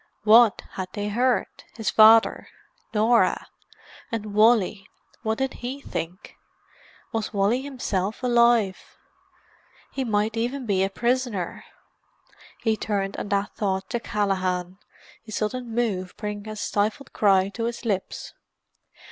[0.23, 2.47] What had they heard—his father,
[2.91, 3.45] Norah?
[4.11, 6.37] And Wally—what did he think?
[7.11, 8.97] Was Wally himself alive?
[9.91, 11.65] He might even be a prisoner.
[12.63, 14.79] He turned at that thought to Callaghan,
[15.21, 18.33] his sudden move bringing a stifled cry to his lips.